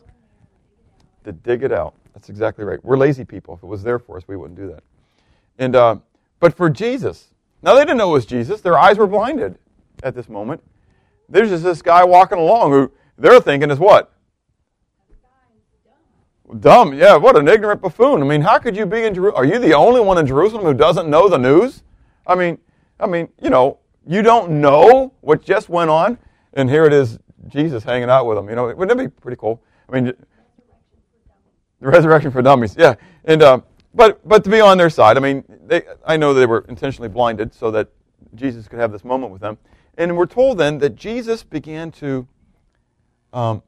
[1.24, 1.96] to dig it out.
[2.14, 2.84] That's exactly right.
[2.84, 3.56] We're lazy people.
[3.56, 4.84] If it was there for us, we wouldn't do that.
[5.58, 5.98] And uh,
[6.40, 8.62] but for Jesus, now they didn't know it was Jesus.
[8.62, 9.58] Their eyes were blinded
[10.04, 10.62] at this moment.
[11.30, 14.13] There's just this guy walking along who they're thinking is what?
[16.60, 16.94] Dumb.
[16.94, 18.22] Yeah, what an ignorant buffoon.
[18.22, 19.44] I mean, how could you be in Jerusalem?
[19.44, 21.84] Are you the only one in Jerusalem who doesn't know the news?
[22.28, 22.58] I mean,
[23.00, 26.18] I mean, you know, you don't know what just went on,
[26.54, 28.50] and here it is, Jesus hanging out with them.
[28.50, 29.62] You know, wouldn't it be pretty cool?
[29.90, 30.16] I mean, the
[31.88, 32.96] resurrection for dummies, yeah.
[33.26, 33.62] And uh,
[33.94, 37.10] but but to be on their side, I mean, they, I know they were intentionally
[37.10, 37.90] blinded so that
[38.36, 39.58] Jesus could have this moment with them.
[39.98, 42.28] And we're told then that Jesus began to.
[43.32, 43.64] Um,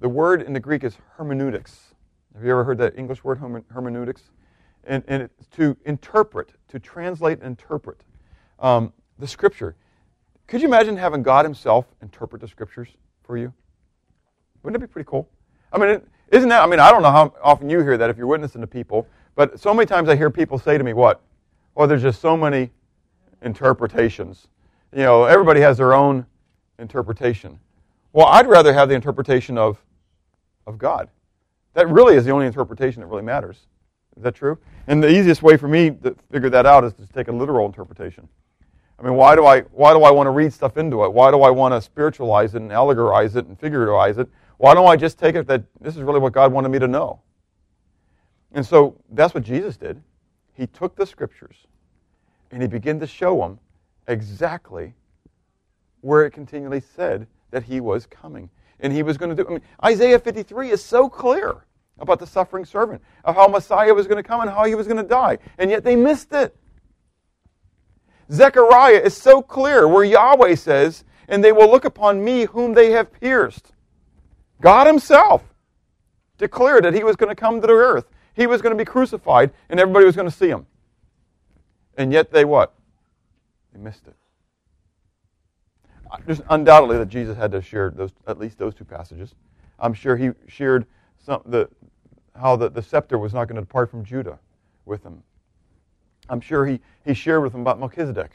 [0.00, 1.89] the word in the Greek is hermeneutics.
[2.34, 3.38] Have you ever heard that English word
[3.70, 4.22] hermeneutics?
[4.84, 8.02] And, and it's to interpret, to translate and interpret.
[8.58, 9.76] Um, the scripture.
[10.46, 12.88] Could you imagine having God Himself interpret the scriptures
[13.22, 13.52] for you?
[14.62, 15.28] Wouldn't it be pretty cool?
[15.72, 16.00] I mean,
[16.32, 16.62] isn't that?
[16.62, 19.06] I mean, I don't know how often you hear that if you're witnessing to people,
[19.34, 21.22] but so many times I hear people say to me, "What?
[21.74, 22.70] Well, there's just so many
[23.42, 24.48] interpretations.
[24.92, 26.26] You know, everybody has their own
[26.78, 27.58] interpretation.
[28.12, 29.82] Well, I'd rather have the interpretation of
[30.66, 31.08] of God.
[31.74, 33.66] That really is the only interpretation that really matters.
[34.16, 34.58] Is that true?
[34.86, 37.66] And the easiest way for me to figure that out is to take a literal
[37.66, 38.28] interpretation.
[38.98, 41.12] I mean, why do I why do I want to read stuff into it?
[41.12, 44.28] Why do I want to spiritualize it and allegorize it and figuratize it?
[44.58, 46.88] Why don't I just take it that this is really what God wanted me to
[46.88, 47.20] know?
[48.52, 50.02] And so that's what Jesus did.
[50.52, 51.56] He took the scriptures
[52.50, 53.58] and he began to show them
[54.06, 54.92] exactly
[56.02, 58.50] where it continually said that he was coming.
[58.80, 61.64] And he was going to do I mean, Isaiah 53 is so clear
[61.98, 64.86] about the suffering servant, of how Messiah was going to come and how he was
[64.86, 65.38] going to die.
[65.58, 66.56] And yet they missed it.
[68.32, 72.92] Zechariah is so clear where Yahweh says, And they will look upon me whom they
[72.92, 73.72] have pierced.
[74.60, 75.42] God Himself
[76.38, 78.06] declared that He was going to come to the earth.
[78.34, 80.66] He was going to be crucified, and everybody was going to see Him.
[81.96, 82.74] And yet they what?
[83.72, 84.14] They missed it.
[86.26, 89.34] There's undoubtedly that Jesus had to share those, at least those two passages.
[89.78, 90.86] I'm sure he shared
[91.24, 91.68] some, the,
[92.34, 94.38] how the, the scepter was not going to depart from Judah
[94.84, 95.22] with him.
[96.28, 98.32] I'm sure he, he shared with them about Melchizedek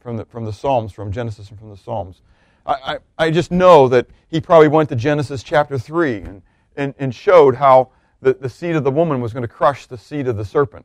[0.00, 2.22] from the, from the Psalms, from Genesis and from the Psalms.
[2.66, 2.72] I,
[3.18, 6.42] I, I just know that he probably went to Genesis chapter 3 and,
[6.76, 9.98] and, and showed how the, the seed of the woman was going to crush the
[9.98, 10.84] seed of the serpent.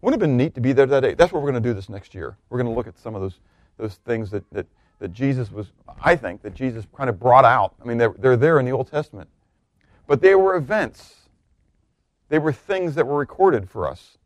[0.00, 1.14] Wouldn't it have been neat to be there that day?
[1.14, 2.36] That's what we're going to do this next year.
[2.50, 3.40] We're going to look at some of those,
[3.76, 4.66] those things that, that,
[5.00, 7.74] that Jesus was, I think, that Jesus kind of brought out.
[7.82, 9.28] I mean, they're, they're there in the Old Testament.
[10.06, 11.18] But they were events
[12.28, 14.18] they were things that were recorded for us.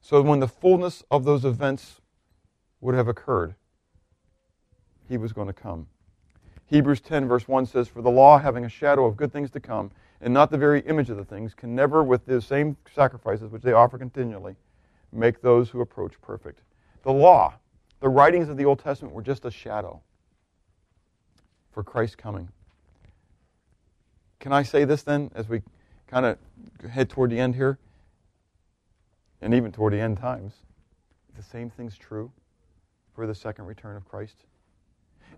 [0.00, 2.00] So when the fullness of those events
[2.80, 3.54] would have occurred,
[5.08, 5.86] he was going to come.
[6.66, 9.60] Hebrews 10, verse 1 says, For the law, having a shadow of good things to
[9.60, 9.90] come,
[10.24, 13.62] and not the very image of the things, can never, with the same sacrifices which
[13.62, 14.56] they offer continually,
[15.12, 16.60] make those who approach perfect.
[17.02, 17.52] The law,
[18.00, 20.00] the writings of the Old Testament were just a shadow
[21.72, 22.48] for Christ's coming.
[24.40, 25.60] Can I say this then as we
[26.06, 26.38] kind of
[26.90, 27.78] head toward the end here,
[29.42, 30.54] and even toward the end times,
[31.36, 32.32] the same thing's true
[33.14, 34.36] for the second return of Christ.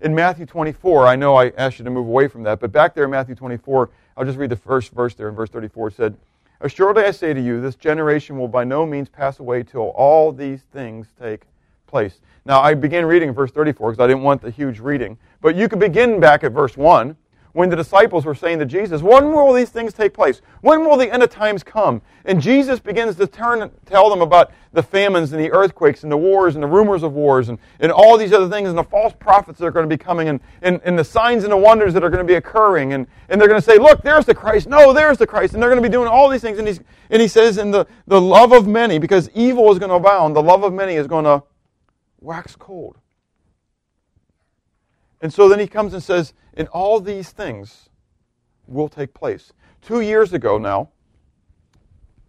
[0.00, 2.94] In Matthew 24, I know I asked you to move away from that, but back
[2.94, 5.88] there in Matthew 24, I'll just read the first verse there in verse 34.
[5.88, 6.16] It said,
[6.60, 10.32] Assuredly I say to you, this generation will by no means pass away till all
[10.32, 11.42] these things take
[11.86, 12.20] place.
[12.44, 15.54] Now, I began reading in verse 34 because I didn't want the huge reading, but
[15.54, 17.16] you could begin back at verse 1
[17.56, 20.42] when the disciples were saying to Jesus, When will these things take place?
[20.60, 22.02] When will the end of times come?
[22.26, 26.18] And Jesus begins to turn, tell them about the famines and the earthquakes and the
[26.18, 29.14] wars and the rumors of wars and, and all these other things and the false
[29.18, 31.94] prophets that are going to be coming and, and, and the signs and the wonders
[31.94, 32.92] that are going to be occurring.
[32.92, 34.68] And, and they're going to say, Look, there's the Christ.
[34.68, 35.54] No, there's the Christ.
[35.54, 36.58] And they're going to be doing all these things.
[36.58, 39.88] And, he's, and he says, In the, the love of many, because evil is going
[39.88, 41.42] to abound, the love of many is going to
[42.20, 42.98] wax cold.
[45.20, 47.88] And so then he comes and says, and all these things
[48.66, 49.52] will take place.
[49.82, 50.90] Two years ago now,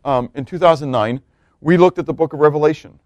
[0.05, 1.21] um, in 2009,
[1.59, 2.99] we looked at the book of Revelation.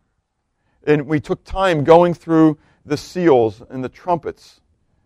[0.84, 4.62] And we took time going through the seals and the trumpets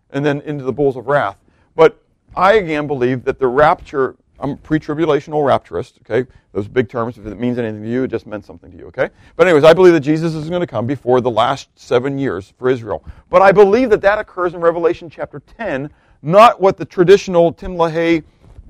[0.10, 1.38] and then into the bowls of wrath.
[1.76, 2.02] But
[2.36, 6.30] I again believe that the rapture I'm pre-tribulational rapturist, okay?
[6.52, 8.86] Those big terms, if it means anything to you, it just meant something to you,
[8.88, 9.10] okay?
[9.38, 12.54] But anyways, I believe that Jesus is going to come before the last seven years
[12.58, 13.04] for Israel.
[13.30, 15.90] But I believe that that occurs in Revelation chapter 10,
[16.22, 18.24] not what the traditional Tim LaHaye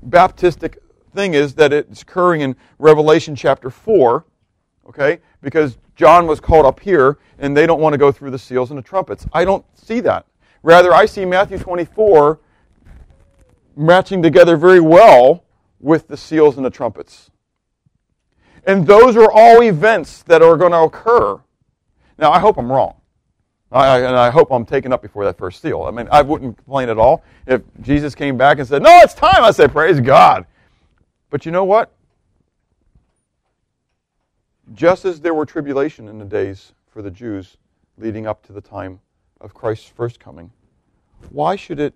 [0.08, 0.76] Baptistic
[1.14, 4.24] thing is, that it's occurring in Revelation chapter 4,
[4.88, 5.18] okay?
[5.42, 8.70] Because John was called up here, and they don't want to go through the seals
[8.70, 9.26] and the trumpets.
[9.32, 10.26] I don't see that.
[10.62, 12.38] Rather, I see Matthew 24
[13.76, 15.42] matching together very well
[15.80, 17.30] with the seals and the trumpets.
[18.66, 21.40] And those are all events that are going to occur.
[22.18, 22.94] Now, I hope I'm wrong.
[23.70, 25.82] I, and I hope I'm taken up before that first seal.
[25.82, 29.14] I mean, I wouldn't complain at all if Jesus came back and said, No, it's
[29.14, 29.42] time.
[29.42, 30.46] I say, Praise God.
[31.30, 31.92] But you know what?
[34.72, 37.56] Just as there were tribulation in the days for the Jews
[37.98, 39.00] leading up to the time
[39.40, 40.50] of Christ's first coming,
[41.30, 41.94] why should it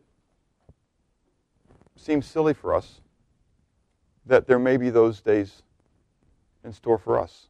[1.96, 3.00] seem silly for us
[4.30, 5.62] that there may be those days
[6.62, 7.48] in store for us.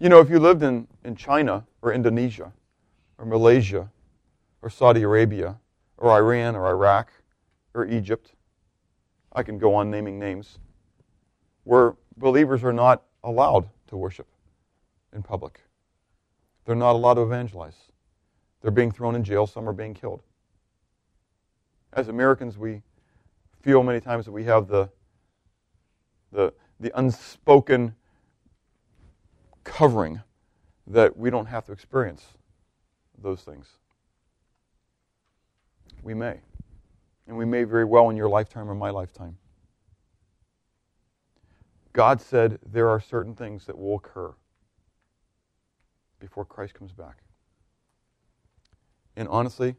[0.00, 2.50] You know, if you lived in, in China or Indonesia
[3.18, 3.90] or Malaysia
[4.62, 5.58] or Saudi Arabia
[5.98, 7.12] or Iran or Iraq
[7.74, 8.32] or Egypt,
[9.34, 10.58] I can go on naming names,
[11.64, 14.28] where believers are not allowed to worship
[15.14, 15.60] in public.
[16.64, 17.76] They're not allowed to evangelize.
[18.62, 20.22] They're being thrown in jail, some are being killed.
[21.92, 22.80] As Americans, we
[23.60, 24.88] feel many times that we have the
[26.32, 27.94] the, the unspoken
[29.64, 30.20] covering
[30.86, 32.26] that we don't have to experience
[33.22, 33.68] those things.
[36.02, 36.40] We may.
[37.28, 39.36] And we may very well in your lifetime or my lifetime.
[41.92, 44.32] God said there are certain things that will occur
[46.18, 47.18] before Christ comes back.
[49.14, 49.76] And honestly,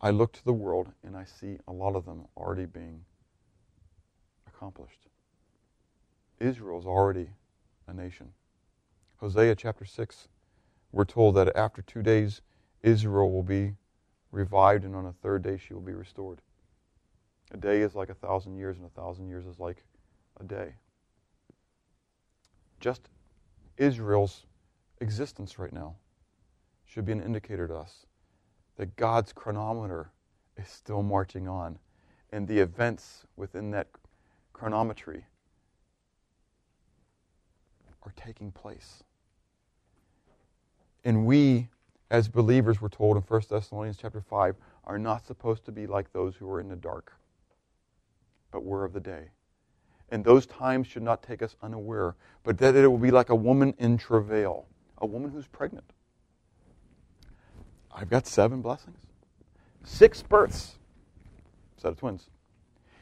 [0.00, 3.04] I look to the world and I see a lot of them already being
[4.46, 5.06] accomplished.
[6.40, 7.28] Israel is already
[7.86, 8.32] a nation.
[9.18, 10.28] Hosea chapter 6,
[10.92, 12.40] we're told that after two days,
[12.82, 13.74] Israel will be
[14.30, 16.40] revived, and on a third day, she will be restored.
[17.52, 19.84] A day is like a thousand years, and a thousand years is like
[20.40, 20.74] a day.
[22.80, 23.08] Just
[23.76, 24.46] Israel's
[25.00, 25.94] existence right now
[26.84, 28.06] should be an indicator to us
[28.76, 30.10] that God's chronometer
[30.56, 31.78] is still marching on,
[32.32, 33.88] and the events within that
[34.52, 35.24] chronometry
[38.04, 39.02] are taking place.
[41.04, 41.68] And we,
[42.10, 46.12] as believers, we're told in 1 Thessalonians chapter 5, are not supposed to be like
[46.12, 47.12] those who are in the dark,
[48.50, 49.28] but we're of the day.
[50.10, 53.34] And those times should not take us unaware, but that it will be like a
[53.34, 54.66] woman in travail,
[54.98, 55.84] a woman who's pregnant.
[57.94, 58.98] I've got seven blessings,
[59.84, 60.76] six births,
[61.76, 62.28] set of twins.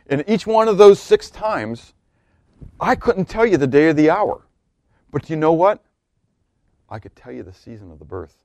[0.06, 1.94] And each one of those six times,
[2.80, 4.42] I couldn't tell you the day or the hour.
[5.12, 5.84] But you know what?
[6.88, 8.36] I could tell you the season of the birth.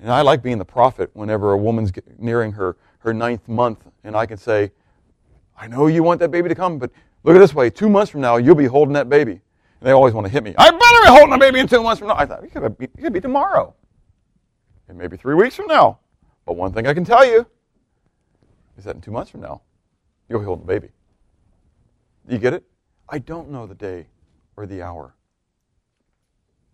[0.00, 4.16] And I like being the prophet whenever a woman's nearing her, her ninth month, and
[4.16, 4.72] I can say,
[5.56, 6.90] I know you want that baby to come, but
[7.22, 7.68] look at this way.
[7.68, 9.32] Two months from now, you'll be holding that baby.
[9.32, 9.40] And
[9.88, 10.54] they always want to hit me.
[10.56, 12.16] I better be holding a baby in two months from now.
[12.16, 13.74] I thought, it could be, it could be tomorrow.
[14.88, 15.98] It may be three weeks from now.
[16.46, 17.46] But one thing I can tell you
[18.78, 19.60] is that in two months from now,
[20.28, 20.88] you'll be holding a baby.
[22.26, 22.64] You get it?
[23.06, 24.06] I don't know the day
[24.56, 25.14] or the hour.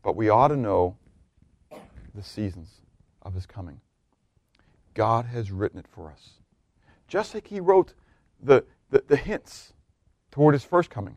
[0.02, 0.96] But we ought to know
[2.14, 2.80] the seasons
[3.22, 3.80] of his coming.
[4.94, 6.34] God has written it for us.
[7.08, 7.92] Just like he wrote
[8.42, 9.72] the, the, the hints
[10.30, 11.16] toward his first coming.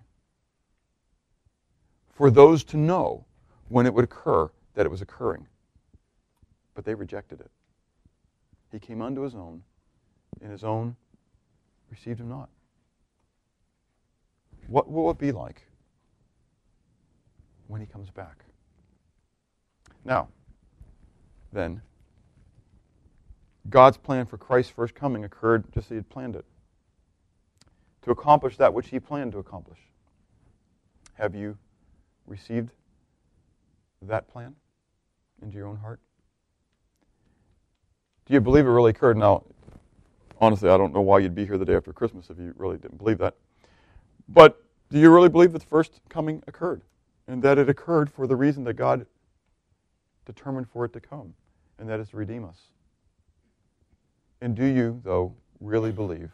[2.11, 3.25] For those to know
[3.69, 5.47] when it would occur that it was occurring.
[6.73, 7.51] But they rejected it.
[8.71, 9.63] He came unto his own,
[10.41, 10.95] and his own
[11.89, 12.49] received him not.
[14.67, 15.63] What will it be like
[17.69, 18.43] when he comes back.
[20.03, 20.27] Now,
[21.53, 21.81] then,
[23.69, 26.45] God's plan for Christ's first coming occurred just as He had planned it
[28.01, 29.77] to accomplish that which He planned to accomplish.
[31.13, 31.57] Have you
[32.25, 32.71] received
[34.01, 34.55] that plan
[35.41, 35.99] into your own heart?
[38.25, 39.17] Do you believe it really occurred?
[39.17, 39.43] Now,
[40.41, 42.77] honestly, I don't know why you'd be here the day after Christmas if you really
[42.77, 43.35] didn't believe that.
[44.27, 46.81] But do you really believe that the first coming occurred
[47.29, 49.05] and that it occurred for the reason that God
[50.25, 51.35] determined for it to come,
[51.77, 52.57] and that is to redeem us?
[54.41, 56.31] And do you, though, really believe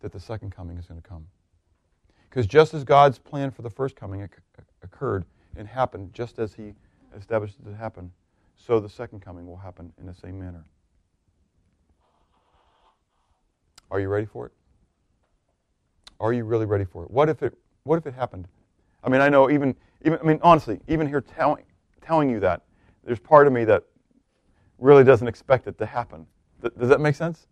[0.00, 1.26] that the second coming is going to come?
[2.28, 4.28] Because just as God's plan for the first coming
[4.82, 5.24] occurred
[5.56, 6.74] and happened just as He
[7.16, 8.10] established it to happen,
[8.56, 10.64] so the second coming will happen in the same manner.
[13.92, 14.52] Are you ready for it?
[16.18, 17.10] Are you really ready for it?
[17.10, 18.46] What if it what if it happened?
[19.02, 19.74] I mean, I know even
[20.04, 21.64] even I mean honestly, even here telling
[22.02, 22.62] telling you that,
[23.04, 23.84] there's part of me that
[24.78, 26.26] really doesn't expect it to happen.
[26.62, 27.46] Th- does that make sense?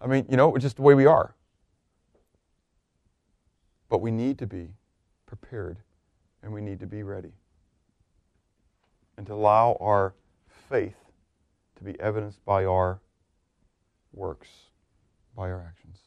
[0.00, 1.34] I mean, you know, it's just the way we are.
[3.88, 4.68] But we need to be
[5.26, 5.78] prepared
[6.42, 7.32] and we need to be ready.
[9.16, 10.14] And to allow our
[10.68, 10.96] faith
[11.76, 13.00] to be evidenced by our
[14.12, 14.48] works
[15.36, 15.98] by our actions.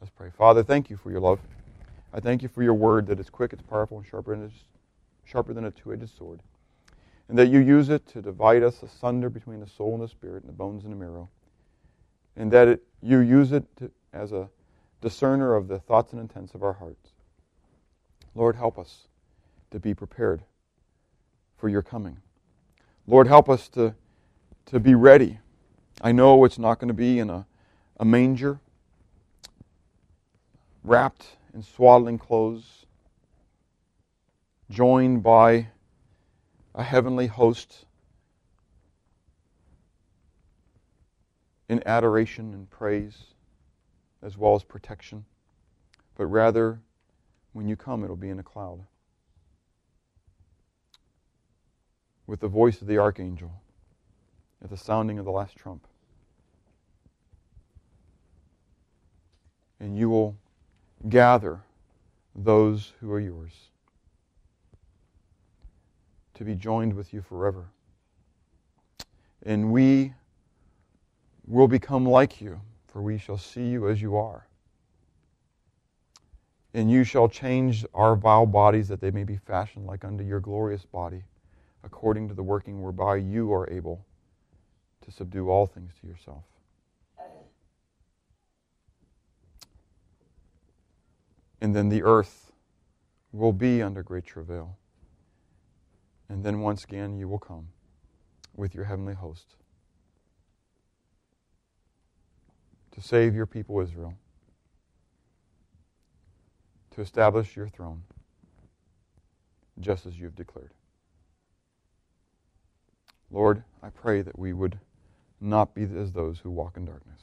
[0.00, 0.30] Let's pray.
[0.30, 1.40] Father, thank you for your love.
[2.12, 4.50] I thank you for your word that is quick, it's powerful, and sharper, and
[5.26, 6.40] sharper than a two edged sword.
[7.28, 10.44] And that you use it to divide us asunder between the soul and the spirit,
[10.44, 11.28] and the bones and the marrow.
[12.36, 14.48] And that it, you use it to, as a
[15.00, 17.10] discerner of the thoughts and intents of our hearts.
[18.34, 19.08] Lord, help us
[19.72, 20.42] to be prepared
[21.58, 22.18] for your coming.
[23.06, 23.94] Lord, help us to,
[24.66, 25.40] to be ready.
[26.00, 27.46] I know it's not going to be in a
[27.98, 28.60] a manger,
[30.84, 32.85] wrapped in swaddling clothes,
[34.70, 35.68] joined by
[36.74, 37.84] a heavenly host
[41.68, 43.34] in adoration and praise,
[44.22, 45.24] as well as protection.
[46.16, 46.80] But rather,
[47.52, 48.84] when you come, it'll be in a cloud.
[52.26, 53.52] With the voice of the archangel
[54.62, 55.86] at the sounding of the last trump.
[59.80, 60.36] and you will
[61.08, 61.60] gather
[62.34, 63.52] those who are yours
[66.36, 67.66] to be joined with you forever.
[69.42, 70.12] And we
[71.46, 74.46] will become like you, for we shall see you as you are.
[76.74, 80.40] And you shall change our vile bodies that they may be fashioned like unto your
[80.40, 81.24] glorious body,
[81.84, 84.04] according to the working whereby you are able
[85.04, 86.42] to subdue all things to yourself.
[91.62, 92.52] And then the earth
[93.32, 94.76] will be under great travail.
[96.28, 97.68] And then once again you will come
[98.54, 99.54] with your heavenly host
[102.92, 104.14] to save your people Israel,
[106.92, 108.02] to establish your throne,
[109.78, 110.72] just as you've declared.
[113.30, 114.78] Lord, I pray that we would
[115.40, 117.20] not be as those who walk in darkness.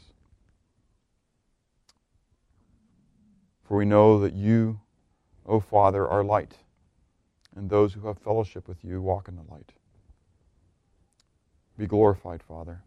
[3.63, 4.79] For we know that you,
[5.45, 6.57] O Father, are light,
[7.55, 9.71] and those who have fellowship with you walk in the light.
[11.77, 12.81] Be glorified, Father,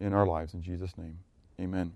[0.00, 0.54] in our lives.
[0.54, 1.18] In Jesus' name,
[1.60, 1.92] amen.